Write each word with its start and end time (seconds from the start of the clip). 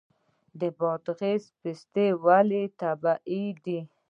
د 0.59 0.61
بادغیس 0.79 1.43
پسته 1.61 2.05
ولې 2.25 2.63
طبیعي 2.79 3.45
ده؟ 3.63 3.79